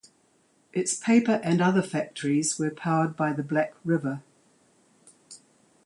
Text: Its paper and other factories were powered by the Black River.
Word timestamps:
Its 0.73 0.95
paper 0.95 1.39
and 1.43 1.61
other 1.61 1.83
factories 1.83 2.57
were 2.57 2.71
powered 2.71 3.15
by 3.15 3.31
the 3.31 3.43
Black 3.43 3.75
River. 3.85 4.23